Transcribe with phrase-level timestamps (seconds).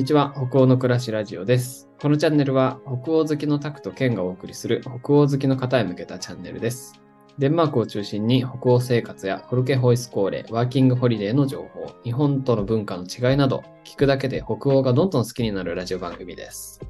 [0.00, 0.32] にちは。
[0.34, 1.90] 北欧の暮らしラジオです。
[2.00, 6.94] このチャンネルは北欧好きのタクとケンがお送りする北欧好きの方へ向けたチャンネルです。
[7.36, 16.80] デンマークを中心に北欧生活やホルケホイスコーレ、ワーキングホリデーの情報、日本との文化の違いなど、聞くだけで北欧がどんどん好きになるラジオ番組です。
[16.80, 16.88] よ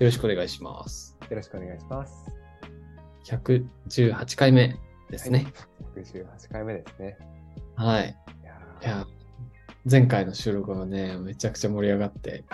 [0.00, 1.16] ろしくお願いします。
[1.30, 2.30] よろしくお願いします。
[3.24, 4.76] 118回目
[5.08, 5.46] ですね。
[5.96, 7.16] 118回目ですね。
[7.74, 8.14] はい。
[8.82, 9.06] いや、
[9.90, 12.44] 前回の収録はね、めちゃくちゃ盛り上がって、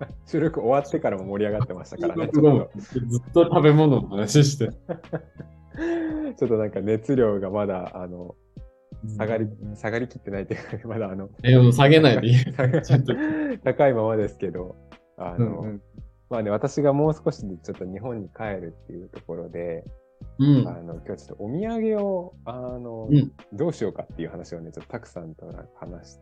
[0.00, 2.28] ー 収録終わってからも盛り上がってましたからね。
[2.32, 4.66] ちずっと食べ物の話して。
[4.66, 4.72] と、
[6.36, 8.34] ちょっとなんか熱量がまだ、あの、
[9.16, 12.34] 下がり、下がりきってないというか、まだあの、え、もう下げないでいい。
[12.34, 13.14] 下がちょっと
[13.64, 14.76] 高いままですけど、
[15.16, 15.82] あの、うんうん
[16.28, 19.84] まあね、私がもう少しでちょっと日本に帰るっていうところで、
[20.38, 20.68] うん。
[20.68, 25.46] あの、今日ちょっとお土産を、あの、うんどうしようかっていう話をね、ちょっとたくさんと
[25.76, 26.18] 話し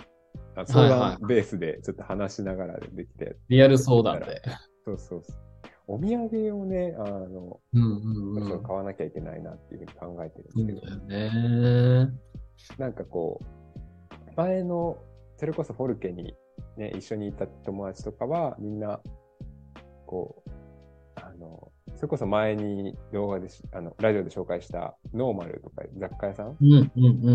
[0.56, 4.42] あ談ベースでちょっと話しながらできて、リアル相談で。
[4.84, 5.36] そうそうそう。
[5.86, 12.12] お土産をね、あの、うんうん買わなきゃいけないなっていうふうに考えてるんですけど、ね。
[12.78, 14.98] なんかこう、前の、
[15.36, 16.34] それこそフォルケに
[16.77, 19.00] ね、一緒にいた友達とかは、みんな、
[20.06, 20.50] こう、
[21.16, 26.56] あの、それこそ前に動画でし、あの、ラジオで紹介したノーマルとか雑貨屋さん？
[26.61, 27.33] うんうんうんうん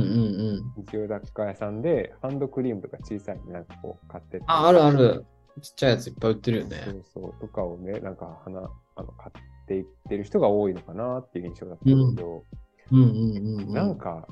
[0.78, 0.86] うん。
[0.86, 5.26] 日用雑貨屋さんで、ハンドクリームとか小さいなんかこう買ってあ、あるある。
[5.62, 6.78] ちっちゃいやついっぱい売ってるよね。
[6.86, 8.60] そうそう、とかをね、なんか花、
[8.96, 12.44] あの、買っていってる人が多いのかなっていう印象だったんだけど、
[12.92, 13.73] うんうんうんうん。
[13.73, 14.28] なんか、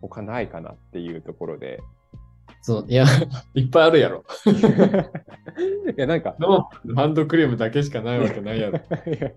[0.00, 1.80] 他ないかなっていうところで。
[2.66, 3.04] そう、いや、
[3.54, 4.24] いっぱいあるやろ。
[5.96, 8.78] いや、なんか、 のハンドクリームだけしかないわけないやろ。
[8.78, 8.80] い
[9.20, 9.32] や、い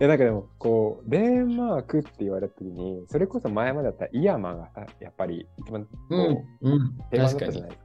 [0.00, 6.98] やなんかでも、こう、デンマークって言われた時に、それこそ前までだったらイヤマがさ、やっぱり一番こう、うんうん。
[7.12, 7.70] 定番だっ確かにたじゃない。
[7.70, 7.84] ですか。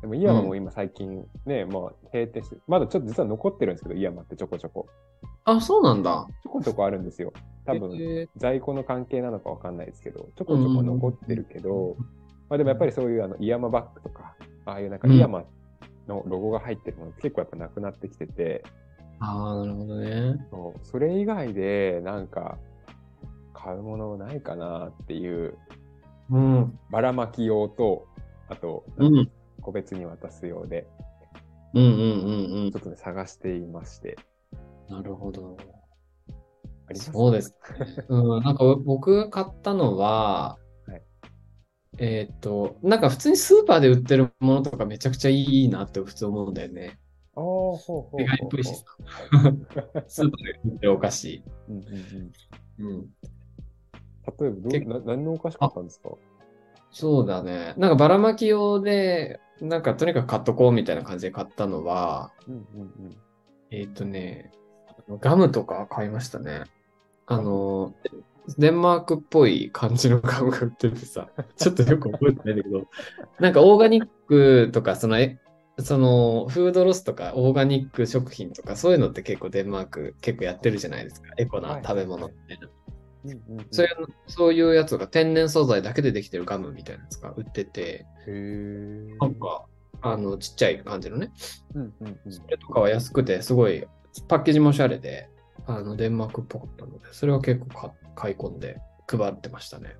[0.00, 4.86] でもイヤマも今最近ね、まあ閉店して、まだちょっと実は残ってるんですけど、イヤマってちょこちょこ。
[5.44, 6.26] あ、そうなんだ。
[6.42, 7.34] ちょこちょこあるんですよ。
[7.66, 11.98] 多分、え在庫の関係なのかわかんないですけど、ちょこちょこ残ってるけど、
[12.52, 14.34] まあでもやっぱりそういうあのイヤマバッグとか、
[14.66, 15.44] ああいうなんかうんイヤマ
[16.06, 18.62] のロゴが入ってるもの結構やっぱなくなってきてて、
[19.20, 20.46] ああ、なるほどね。
[20.50, 22.58] そうそれ以外でなんか
[23.54, 25.56] 買うものないかなっていう、
[26.28, 26.78] うん。
[26.90, 28.06] ばらまき用と、
[28.50, 29.30] あと、うん。
[29.62, 30.86] 個別に渡す用で、
[31.72, 32.78] うんうんうんうんちょ。
[32.80, 34.18] っとね、探していまして。
[34.90, 35.56] なるほど。
[36.86, 37.12] あります？
[37.12, 37.56] そうです。
[38.10, 40.62] うん、なんか僕が買ったのは、はい
[41.98, 46.98] えーっと、なんか普通にスーパーで売ってるものとかめちゃくちゃいいなって普通思うんだよね。
[47.34, 48.84] ああ、ほうほうほう意外っぽいしさ。
[50.08, 51.42] スーパーで売ってるお菓子。
[51.68, 51.84] うんうん
[52.80, 53.06] うんうん。
[54.40, 56.10] 例えば結ど何のお菓子買ったんですか？
[56.90, 57.74] そうだね。
[57.76, 63.16] なんかばらまき用で、なんかとにかく買っとこうみたいな感じで買ったのは、うんうんうん。
[63.70, 64.50] えーっとね、
[65.20, 66.64] ガムとか買いましたね。
[67.26, 67.94] あの、
[68.58, 72.88] デンマークっぽい感じのガムが売っててさ、ちょっとよく覚えてないんだけど、
[73.38, 75.38] なんかオーガニックとか、その、え、
[75.78, 81.30] その、フードロスとか、オーガニック食品とか、そういうのって結構デンマーク結構やってるじゃないですか。
[81.38, 82.68] エコな食べ物みたいな。
[83.70, 83.94] そういう、
[84.26, 88.06] そういうやつが天然素材だけでできてるガムみたいなやつが売ってて。
[89.20, 89.64] なんか、
[90.02, 91.32] あの、ちっちゃい感じのね。
[91.74, 92.32] うんうんうん。
[92.32, 93.86] それとかは安くて、すごい、
[94.28, 95.28] パッケージもおしゃれで、
[95.66, 99.96] あの、デンマークっぽかったので、それは結構か買い込んで配ってましたね。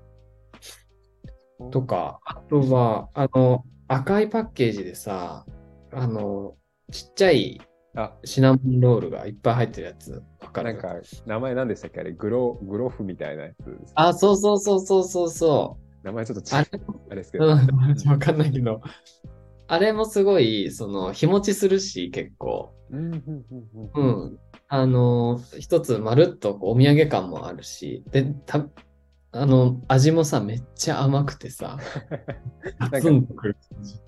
[1.71, 5.45] とか、あとは、あの、赤いパッケージでさ、
[5.91, 6.55] あの、
[6.91, 7.61] ちっちゃい
[7.95, 10.73] あ、シナモンロールがいっぱい入ってるやつ、わかる？
[10.73, 10.95] なんか、
[11.27, 11.99] 名前何でしたっけ？
[11.99, 13.77] あれ、グロ、グロフみたいなやつ。
[13.93, 17.45] あ、そうそうそうそうそうそ名前ちょっと違うれ、あれですけど。
[17.45, 18.81] うん、わかんないけど、
[19.67, 22.73] あれもすごい、その、日持ちするし、結構。
[22.89, 22.97] う。
[22.97, 24.39] ん。
[24.75, 28.65] あの、一つまるっとこうお土産感もあるし、で、た、
[29.31, 31.77] あの、味もさ、めっちゃ甘くてさ、
[32.99, 34.01] ツンとくる感じ。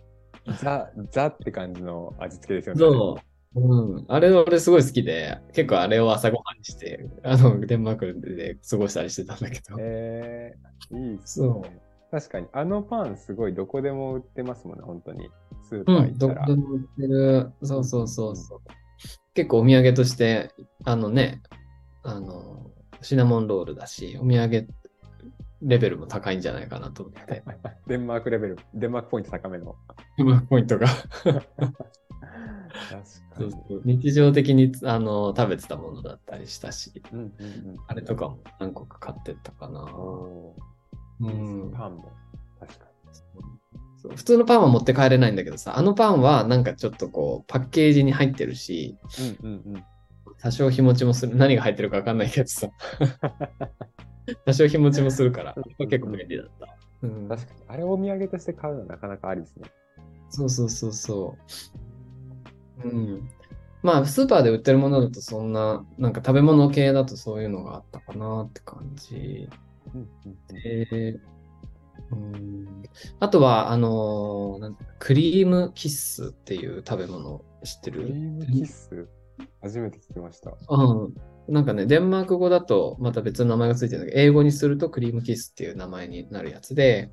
[0.63, 2.79] ザ、ザって感じの味付けですよね。
[2.79, 3.15] そ
[3.55, 3.61] う。
[3.61, 4.05] うん。
[4.07, 9.77] あれ、俺すごい好きで、結構あれを朝ごはんにして、あの、デンマークで過ごしたりしてたんだけど。
[9.79, 11.79] えー、いいっすそね。
[12.09, 15.29] 確かに、あのパンすごいどこでも売ってますもんね、本当に。
[15.61, 16.45] スーうパーん、ど行ったら。
[16.47, 17.53] こでも売ってる。
[17.61, 18.84] そうそうそうそう。
[19.35, 20.51] 結構お土産として、
[20.85, 21.43] あのね、
[22.03, 22.71] あの、
[23.01, 24.67] シナモンロールだし、お土産
[25.61, 27.43] レベルも高いんじゃないかなと思って。
[27.85, 29.75] デンマークレベル、デンマークポイント高めの。
[30.49, 30.87] ポイントが。
[30.87, 33.03] 確かに。
[33.35, 37.75] そうそう日常的にあの食べてたものだったりしたし、うんうんうん。
[37.87, 39.83] あれとかも何個か買ってったかな。
[39.83, 40.55] お
[41.19, 41.71] うーん。
[41.71, 42.09] パンも、
[42.59, 42.85] 確か
[44.15, 48.97] 普通のパンは持って帰れないんだけどさ、あのパンはなんかちょっとこう、パッケージに入ってるし、
[49.41, 49.83] うんうんうん。
[50.39, 51.35] 多少日持ちもする。
[51.35, 52.67] 何が入ってるかわかんないけどさ。
[54.45, 56.67] 多少日持ちもするから、結構便利だった。
[57.03, 57.59] うん、確かに。
[57.67, 59.71] あれをお土産として買うのはなかなかありですね。
[60.29, 61.37] そうそうそうそ
[62.83, 62.87] う。
[62.87, 63.29] うん。
[63.83, 69.47] まあ、スーパーで売ってるものだとそんな、なんか食べ物系だとそういうのがあったかなって感じ。
[69.93, 71.34] うんうんうんで、うん。
[73.19, 78.01] あとは、あのークリームキッスっていう食べ物知ってる？
[78.01, 79.09] クリームキッス、
[79.61, 80.55] 初めて聞きました。
[80.69, 81.13] うん。
[81.53, 87.11] なんかね、デンマーク語だとまた別の名前がついてるんだけど、英語にするとクリームキッスっていう名前になるやつで、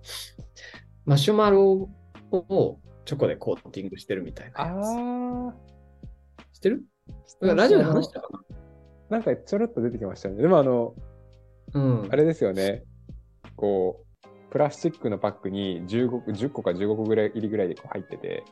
[1.04, 1.90] マシュマロ
[2.30, 5.52] をチョコでコーティングしてるみたいなやあ
[6.52, 6.54] つ。
[6.54, 6.84] 知ってる？
[7.42, 8.28] あ、ラジオで話したか
[9.10, 9.18] な？
[9.18, 10.40] んかちょろっと出てきましたね。
[10.40, 10.94] でもあの、
[11.74, 12.16] なうんあ。
[12.16, 12.84] れですよね。
[13.56, 14.06] こう、
[14.52, 18.44] プラスチックのパックに15 10個か15個ぐらい入りぐらいでこう入ってて、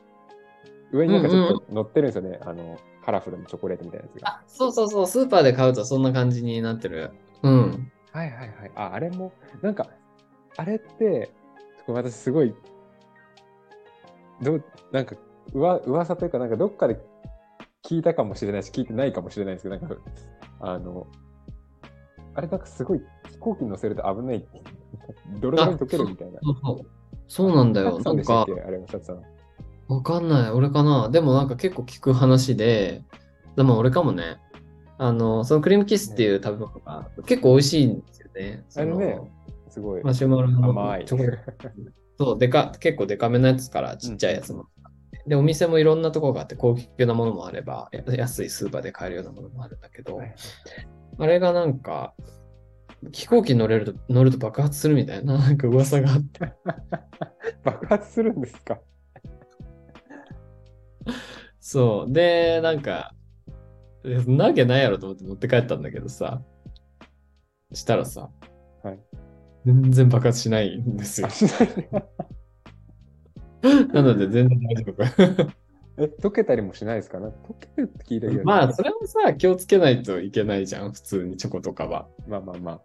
[0.91, 2.39] 上になんかちょっと乗ってるんですよね。
[2.41, 4.29] あの、カラフルなチョコレートみたいなやつが。
[4.29, 7.11] あ、そうそうそう、スーパーで買うとそんな感じになってる。
[7.43, 7.91] うん。
[8.11, 8.71] はいはいはい。
[8.73, 9.31] あ、あれも、
[9.61, 9.91] なんか、
[10.57, 11.31] あれって、
[11.85, 12.55] 私すごい、
[14.41, 15.15] どう、なんか、
[15.53, 16.99] うわ、噂というか、なんかどっかで
[17.83, 20.01] 聞いたかもしれないし、聞いてないかもしれないんですけど、なんか、
[20.61, 21.05] あの、
[22.33, 24.63] あれなんかすごい飛行機に乗せると危ないって、
[25.39, 26.39] ドロドロに溶けるみたいな。
[26.43, 26.87] そうそう
[27.27, 28.01] そうなんだよ。
[28.03, 28.45] さなんか。
[29.87, 30.51] わかんない。
[30.51, 31.09] 俺かな。
[31.09, 33.03] でもなんか結構聞く話で、
[33.55, 34.37] でも俺かもね。
[34.97, 38.65] あの、そのクリームキスっていう食べ物が結構美味しいんですよね。
[38.75, 39.19] あれね
[39.69, 41.05] すごいマシュマロの甘い
[42.17, 44.65] そう、でか、結構デカめのやつからちっちゃいやつも。
[45.25, 50.35] で、お店もいろんなところがあって、高級なものもあれば、や安いスーパーで買えるようなものもあるんだけど、はい
[51.17, 52.15] あれがなんか、
[53.11, 56.53] 飛行機に乗れると、乗ると爆発するみたいな、なんか噂があって。
[57.63, 58.79] 爆発するんですか？
[61.59, 62.13] そう。
[62.13, 63.13] で、なんか、
[64.27, 66.41] なわけないやろと思って持って帰ったんだけどさ、
[67.73, 68.29] したらさ、
[68.83, 68.99] はい
[69.63, 71.27] 全然爆発しないんですよ。
[73.93, 75.60] なので全然大丈夫。
[76.03, 77.19] え、溶けたりもしないですか？
[77.19, 82.07] ね溶けるって聞いたけど、まあ、それはさ、気をつけないといけないじゃん、普通にチョコとかは。
[82.27, 82.81] まあまあまあ。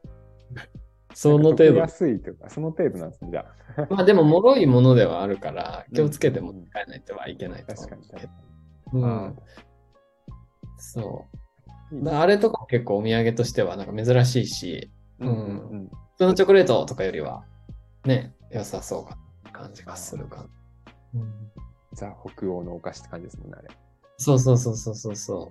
[1.15, 1.89] その程度溶けや。
[1.89, 3.47] すいというか、その程度なんですね、じゃ
[3.79, 3.87] あ。
[3.91, 8.29] まあでも、脆いものではあるから、気をつけて持って帰らないとはいけないと思う確かに
[8.93, 9.05] うに。
[9.05, 9.37] ん。
[10.77, 11.25] そ
[11.93, 11.97] う。
[11.97, 14.91] いいあれとかも結構お土産としてはなんか珍しいし、
[15.21, 15.35] うんうん
[15.71, 15.89] うん。
[15.89, 17.45] 普通のチョコレートとかよりは、
[18.05, 20.49] ね、良さそうかな感じがするかな。
[21.15, 21.35] うん
[21.97, 23.69] ザ・北欧のお菓子って感じですもんね、あれ。
[24.19, 25.51] そうそうそうそうそうそ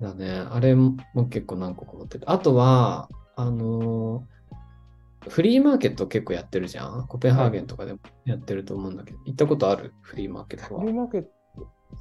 [0.00, 0.02] う。
[0.02, 0.96] だね、あれも
[1.30, 2.24] 結構何個か持ってる。
[2.30, 4.32] あとは、あのー
[5.28, 7.06] フリーマーケット結構やってるじゃん？
[7.06, 9.94] コペンハーゲンとかでもやってると思うんだけど、行ったことある？
[10.00, 10.96] フリーマーケットはフリー。
[10.96, 11.28] マーケット、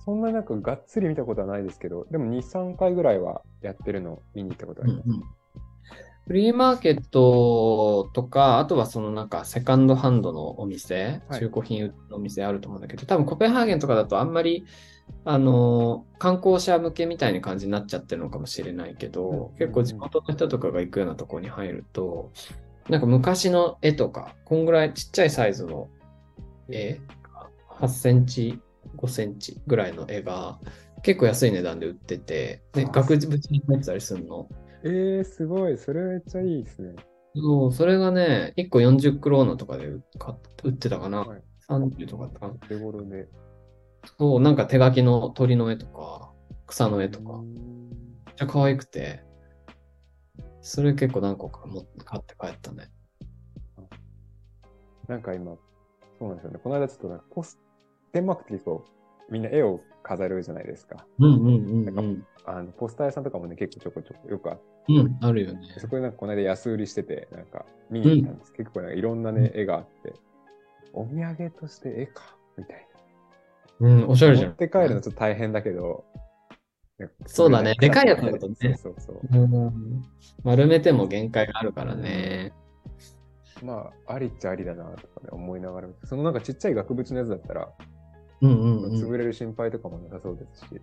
[0.05, 5.05] そんななんかがっつり見たことはないですけど、でも2、3回ぐらいはやってるのを見に行ったことあります。
[5.05, 5.23] うんうん
[6.31, 11.39] フリーマーケットとか、あとはそのなんかセカンドハンドのお店、はい。
[11.41, 14.63] 中古品売ってるお店あると思うんだけど、多分コペンハーゲンとかだとあんまり、
[15.25, 19.57] あのー観光者向けみたいな感じになっちゃってるのかもしれないけど、うん。
[19.57, 22.31] 結構地元の人とかが行くようなところに入ると、
[22.87, 25.89] なんか昔の絵とか、こんぐらいちっちゃいサイズの
[26.69, 27.01] 絵、
[27.77, 28.61] 8センチ、
[28.95, 30.59] 5センチぐらいの絵が
[31.03, 34.47] 結構安い値段で売ってて、で、あ額縁に入ってたりするの。
[34.83, 35.77] えー、すごい。
[35.77, 36.95] それめっちゃいいですね。
[37.35, 41.21] そう、それがね、1個40クローナとかで売買っ売ってたかな。
[41.21, 42.53] はい30とかだったかな。
[42.67, 43.29] 手頃で。
[44.17, 46.33] そう、なんか手書きの鳥の絵とか、
[46.67, 47.89] 草の絵とか、めっん
[48.35, 49.23] ちゃ可愛くて、
[50.61, 52.89] それ結構何個か持って買って帰ったね。
[55.07, 55.55] なんか今、
[56.19, 56.59] そうなんですよね。
[56.63, 57.59] この間ちょっとなんかポス、
[58.13, 58.83] デンマークって結構
[59.31, 61.05] みんな絵を飾るじゃないですか。
[61.19, 62.27] うんうんうんうん。
[62.45, 65.61] あのポスター屋さんとかもね、結構ちょこちょこよくあって、うん、あるよね。
[65.77, 68.53] そこでなんかこの間安売りしてて、なんか見に行ったんです。
[68.53, 70.13] 結構なんかいろんなね、絵があって、
[70.93, 72.87] お土産として絵か、みたい
[73.79, 74.31] うん、おしゃな。
[74.33, 74.49] れじゃん。
[74.49, 76.03] 持って帰るのちょっと大変だけど、
[77.25, 79.39] そうだねれでかいやつだとねそうそうそう。
[79.39, 80.03] うん
[80.43, 82.53] 丸めても限界があるからね。
[83.63, 87.71] まあ、ありっちゃありだなとかね、思いながらそのなんかちっちゃい額縁のやつだったら、
[88.41, 89.03] うんうんうん。
[89.03, 90.81] 潰れる心配とかもなさそうですし。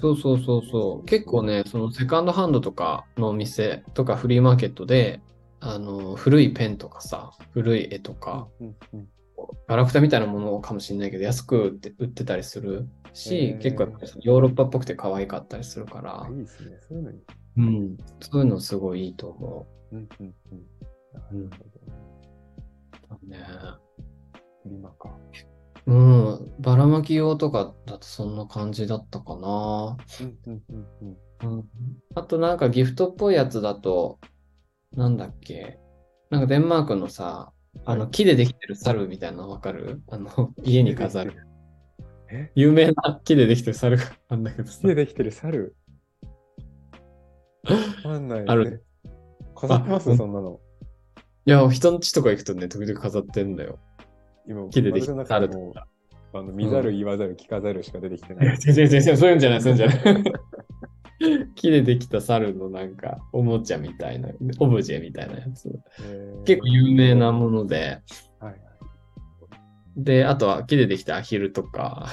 [0.00, 1.06] そうそうそうそう。
[1.06, 5.20] 結構ね、そのセカンドハンドとかのお店とかフリーマーケットで、
[5.60, 9.08] あの、古いペンとかさ、古い絵とか、うんうん
[9.66, 13.84] ガラクタみたいなものかもしれないけど、安く売って売ってたりするし結構
[14.22, 16.78] ヨーロッパっぽくて可愛かったりするからあ、いいですね。
[16.88, 17.18] そういうのに。
[17.56, 20.66] うん、そういうのすごいいいと思うんうんうん。
[21.32, 21.64] うんなる
[23.08, 23.26] ほど。
[23.26, 23.38] ね
[24.62, 25.10] フリマか。
[25.86, 26.52] うん。
[26.60, 29.96] ばらまき用とかだとそんな感じだったかな。
[30.20, 30.86] うんうんうん
[31.42, 31.50] うん。
[31.50, 31.64] うん。
[32.14, 34.18] あとなんかギフトっぽいやつだと、
[34.94, 35.78] なんだっけ？
[36.30, 37.52] なんかデンマークのさ、
[37.84, 40.02] あの木でできてる猿みたいなのわかる？
[40.10, 41.34] あの、 家に飾る。
[42.30, 42.52] え？
[42.54, 44.86] 有名な木でできてる猿が あんだけどさ木。
[44.88, 45.74] でできてる猿？
[47.64, 48.44] わかんない、ね。
[48.48, 48.84] ある。
[49.54, 50.10] 飾ってます？
[50.12, 50.60] あそんなの。
[51.44, 53.78] いや、人の家とか行くとね、時々飾ってんだよ。
[54.46, 55.86] 今、木でできてる私の中猿とか。
[56.34, 58.56] あの見ざる言わざる聞かざるしか出てきてない。
[58.56, 60.24] 違う違う違う、そういうんじゃない、そういうんじゃない。
[61.54, 65.68] 木でできた猿のなんか、おもちゃみたいな、オブジェみたいなやつ。
[66.02, 68.00] えー結構有名なもので、
[68.40, 68.58] はいはい。
[69.96, 72.06] で、あとは木でできたアヒルとか、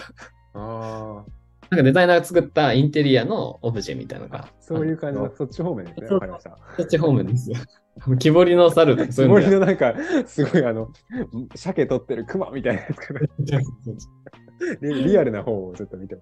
[0.53, 1.23] あ
[1.69, 4.53] なんかデザイナーが作ったインテリアのオブジェみたいなのがあ、。
[4.59, 6.07] そういう感じあの、のそっち方面ですね。
[6.77, 7.51] そっち方面です。
[8.05, 10.89] 木彫りの猿とかそういうの森やのなんか、すごいあの、
[11.55, 13.21] 鮭取ってるクマみたいなやつから
[14.81, 16.21] リリアルな方をちょっと見てま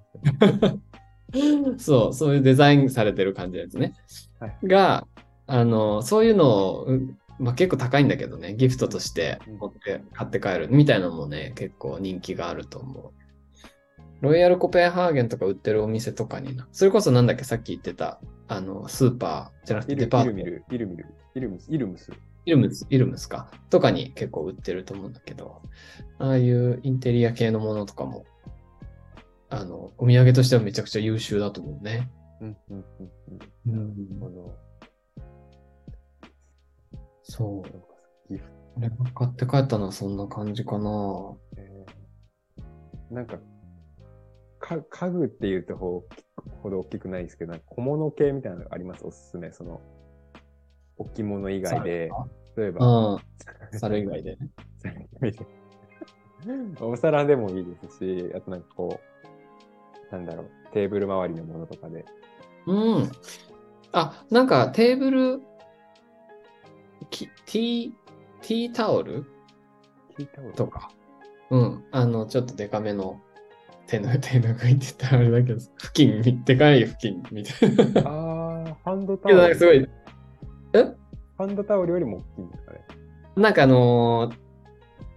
[1.78, 3.94] す、そう、そういうデザインされてる感じのやつね。
[4.40, 5.08] はいが、
[5.48, 13.12] あの、そういうのを、うんまあ、結構高いんだけどね、ギフトとして持って買って帰るみたいなのもね、結構人気があると思う。
[14.22, 16.68] ロイヤルコペンハーゲンとか売ってるお店とかにな。
[16.72, 20.30] それこそなんだっけ、さっき言ってた、あの、スーパーじゃなくてデパート。
[20.30, 22.12] イルミル、イルミル、イルムス、イルムス。
[22.46, 23.52] イルムス、イルムスか。
[23.70, 25.62] とかに結構売ってると思うんだけど、
[26.20, 28.26] ああいうインテリア系のものとかも、
[29.50, 32.10] あの、お土産としてはめちゃくちゃ優秀だと思うね。
[32.40, 33.10] うんうんうんう
[33.68, 33.88] うん。
[33.98, 34.58] なるほど。
[37.24, 37.70] そう。
[37.70, 37.88] そうか
[38.30, 41.36] ギフト、俺が買って帰ったのはそんな感じかな。
[41.58, 43.38] えーなんか、
[44.60, 46.04] か家具っていうとほ
[46.62, 49.52] ほど大きくないですけど、小物系みたいなのがあります、おすすめ。
[49.52, 49.82] その、
[50.98, 52.10] 置物以外で、
[52.56, 53.20] 例えば、うん。
[53.78, 54.50] 猿以外でね。
[56.80, 59.00] お皿でもいいですし、あとなんかこ
[60.10, 62.06] う、なんだろう、テーブル周りのものとかで。
[62.66, 63.12] うん。
[63.92, 65.42] あ、なんかテーブル、
[67.10, 67.92] きティー、
[68.42, 69.26] ティータオル？
[70.56, 70.92] とか。
[71.50, 71.86] うん。
[71.92, 73.22] あの、ちょっとデカめの
[73.88, 78.02] 手ぬ、手ぬぐいって言ったらあれだけど、布巾み、でかい布巾みたいな。
[78.02, 79.38] あー、ハンドタオル。
[79.38, 79.90] なんかすごい、
[80.74, 80.96] え？
[81.38, 82.80] ハンドタオルよりも大きいんですかね。
[83.36, 84.48] なんかあのー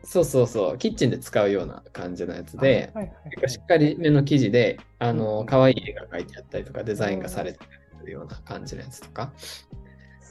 [0.03, 7.59] そうそうそう、キッチンで使うような感じのやつで、はいはいはいしっかりめの生地で、あのうんー、可愛い絵が描いてあったりとか、デザインがされて
[8.05, 9.33] るような感じのやつとか、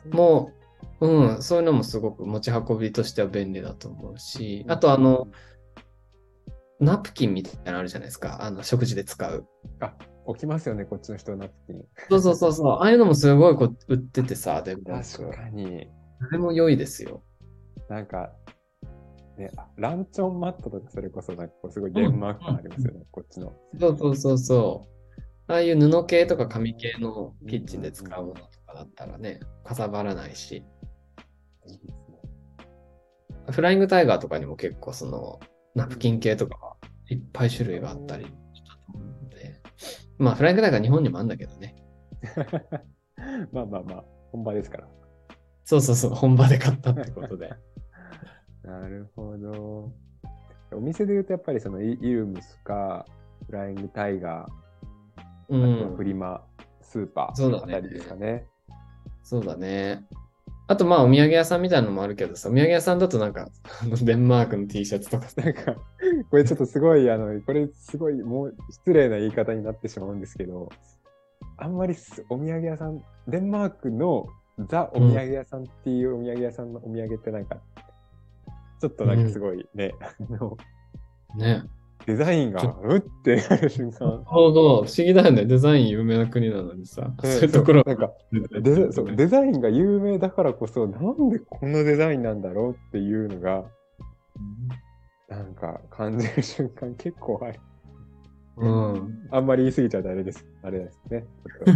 [0.10, 0.51] も
[1.00, 5.27] う、うん、そういうのもすごく持ち運びとしては便利だと思うし、あとあの、、
[6.79, 9.45] ナプキンみたいなのあるじゃないですか、あの、食事で使う。
[9.81, 9.93] あ、
[10.25, 11.83] 置きますよね、こっちの人ナプキン。
[12.09, 15.38] そうそうそうそう、ああいうのもすごいこう売っててさ、デンマー確ク。
[15.38, 15.88] かに。
[16.21, 17.24] あれも良いですよ。
[17.89, 18.31] なんか、
[19.38, 23.53] ね、あランチョンマットとかそれこそなんかこうすごいデンマーク感ありますよね、こっちの。
[23.79, 24.88] そうそうそうそ
[25.48, 25.51] う。
[25.51, 30.63] ああいう布系とか紙系のキッチンで使うものとかだったらね、かさばらないし、
[31.65, 32.21] いいですね。
[33.51, 35.39] フライングタイガーとかにも結構その
[35.79, 36.75] ナプキン系とかは
[37.09, 39.62] いっぱい種類があったりしたと思うので、
[40.17, 41.75] まあフライングタイガー日本にもあるんだけどね。
[43.51, 44.88] まあまあまあ、本場ですから。
[45.65, 47.50] そうそうそう、本場で買ったってことで。
[48.63, 49.91] なるほど。
[50.71, 53.05] お店で言うとやっぱりそのイイルムスか、
[53.48, 54.48] フライングタイガ
[55.50, 56.45] うー、あとはフん、リマ、
[56.81, 58.48] スーパそうだねーあたりですかね。
[59.24, 60.05] そうだね。
[60.69, 63.49] あとまあお土産屋さんみたいなのもあるけどさ、お土産屋さんだとなんか
[64.03, 65.73] デンマークの T シャツとかさ、なんか、
[66.29, 70.69] これちょっとすごい、あの、これすごい、もう失礼な言い方になってしまうんですけど、
[71.57, 74.27] あんまりすお土産屋さん、デンマークの
[74.67, 77.57] ザお土産屋さんっていうお土産屋さんのお土産ってなんか、
[78.79, 80.55] ちょっとなんかすごいね、あの
[81.35, 81.63] ね。
[82.06, 84.00] デザインがうってなる瞬間。
[84.00, 85.46] そうそう、不思議だよね。
[85.46, 88.12] デザイン有名な国なのにさ、ねそういうところなんか
[88.62, 93.65] デザそうデザインが有名だからこそ、なんでこのデザインなんだろうっていうのが、
[95.27, 97.60] なんか感じる瞬間結構ある。
[98.58, 99.27] うん。
[99.32, 100.46] あんまり言い過ぎちゃうとあれです。
[100.63, 101.25] あれですね。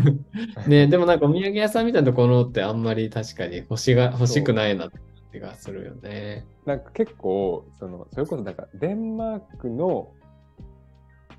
[0.68, 4.98] ねでもなんかお土産屋さんみたいなところってあんまり確かに欲しが、欲しくないなって
[5.34, 6.46] 気がするよね。
[6.66, 10.12] なんか結構、その、それこそなんかデンマークの、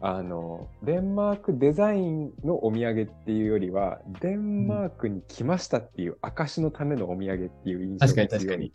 [0.00, 8.74] あの、デンマークデザインのお土産っていうよりは、デンマークに来ましたっていう証のためのお土産っていう印象確かにが強い確かに。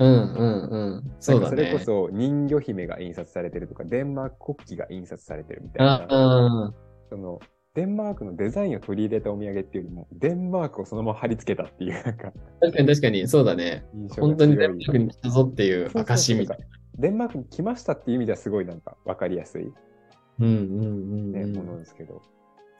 [0.00, 1.12] うんうんうん。
[1.20, 6.72] そうそれこそ人魚姫が印刷されてるとか、デンマーク国旗が印刷されてるみたいあな、あ、
[7.08, 7.38] その、
[7.74, 13.84] デンマークのデザインを取り入れたお土産っていうよりも、デンマークをそのまま貼り付けたっていう、なんか、確かに確かに、そうだね。
[14.18, 14.56] 本当に。
[14.56, 16.66] デンマークに来たぞっていう証みたいな。
[16.98, 22.20] デンマークに来ましたっていう意味ではすごいなんか分かりやすい、うんうんうん、ねうんものですけど。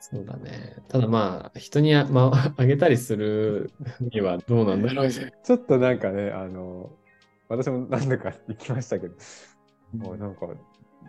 [0.01, 0.75] そうだね。
[0.89, 3.71] ただまあ、人にあ,、まあ、あげたりする
[4.01, 5.13] にはどうなんだろうね。
[5.43, 6.91] ちょっとなんかね、あの、
[7.47, 9.15] 私も何度か行きましたけど、
[9.93, 10.47] もうなんか、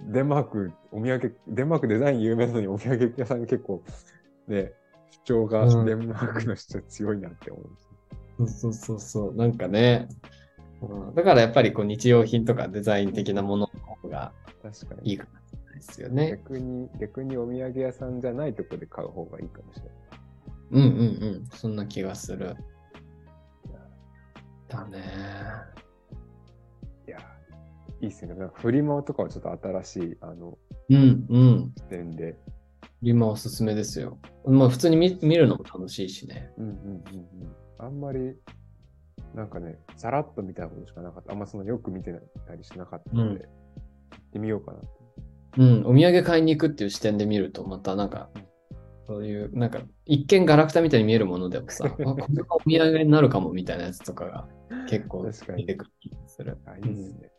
[0.09, 3.83] デンマーク、お土産、デンマークデザイン有名なのにお土産屋さん結構、
[4.49, 4.73] ね、
[5.11, 7.93] 主張がうんデンマークの主張強いなって思うんですよ。
[8.39, 9.35] そうそうそうそう。
[9.35, 10.09] なんかね。
[10.81, 14.33] うんだからやっぱりこう日用品とかデザイン的なものの方が
[14.63, 15.11] 確かに。
[15.11, 16.31] いいかもしれないですよね。
[16.31, 19.93] 逆に、逆にお土産屋さんじゃないとこで買う方がいいかもしれない。
[20.73, 21.47] うんうんうん。
[21.53, 22.57] そんな気がする。
[24.69, 25.72] だね。
[28.03, 28.35] いや、いいっすよね。
[28.35, 30.59] なんかフリマとかはちょっと新しい、あの、
[30.91, 31.73] うんうん。
[31.77, 32.37] 視点で。
[33.01, 34.19] 今おすすめですよ。
[34.45, 36.51] まあ普通に見見るのも楽しいしね。
[36.59, 37.05] うんうんうんうん。
[37.79, 38.37] あんまり、
[39.35, 41.33] なんかね、さらっと見たことしかなかった。
[41.33, 42.13] あんまそのよく見て
[42.47, 43.63] たりしなかったので、うん
[44.13, 44.89] 行ってみようかなと。
[45.59, 45.87] うん。
[45.87, 48.31] お土産買いに行くっていう視点で見ると、またなんか、
[49.07, 52.05] そういう、なんか、一見ガラクタみたいに見えるものでもさ、 あこれ
[52.43, 54.49] がお土産になるかもみたいなやつとかが
[54.89, 56.59] 結構出てくる気がする。
[56.67, 57.33] あ、いいですね。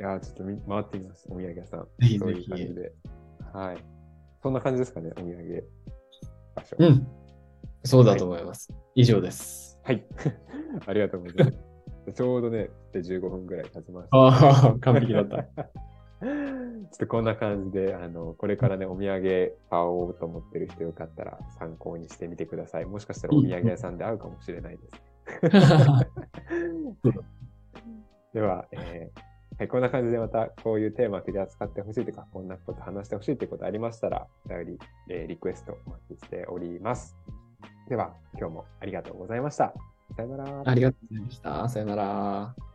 [0.00, 1.80] いやー、ちょっとみ回ってみます、お土産屋さん。
[1.80, 2.92] ぜひぜひそういう感じで。
[3.52, 3.84] はい。
[4.42, 5.68] そんな感じですかね、お土産
[6.56, 6.76] 場所。
[6.78, 7.06] うん。
[7.84, 8.72] そうだと思います。
[8.94, 9.78] 以上です。
[9.84, 10.02] はい。
[10.86, 11.58] ありがとうございます。
[12.14, 14.16] ちょうどね、で15分ぐらい経ちました。
[14.16, 15.42] ああ、完璧だった。
[15.44, 15.48] ちょ
[16.24, 16.28] っ
[16.96, 22.86] とこんな感じで、あの、これからね、お土産買おうと思ってる人よかったら参考にしてみてください。
[22.86, 24.92] もしかしたらお土産屋さんで会うかもしれないです。
[28.32, 29.29] では、えー
[29.60, 34.78] はい、こんな感じでまたこういうテーマ取り扱ってほしいとか、こんなこと話してほしいということありましたら、お便り、
[35.10, 37.14] えーリクエストお待ちしております。
[37.86, 39.74] では、今日もありがとうございました。
[40.16, 40.62] さよなら。
[40.64, 41.68] ありがとうございました。
[41.68, 42.69] さよなら。